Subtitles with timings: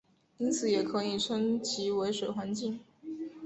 [0.39, 2.79] 因此也可以称其为水环境。